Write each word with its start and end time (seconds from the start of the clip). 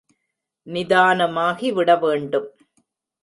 நிதானமாகி 0.67 1.69
விட 1.71 1.95
வேண்டும். 1.95 2.49